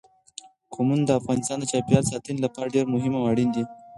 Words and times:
قومونه 0.73 1.03
د 1.05 1.11
افغانستان 1.19 1.57
د 1.59 1.63
چاپیریال 1.71 2.05
ساتنې 2.11 2.39
لپاره 2.45 2.73
ډېر 2.75 2.85
مهم 2.93 3.13
او 3.17 3.23
اړین 3.31 3.49
دي. 3.55 3.63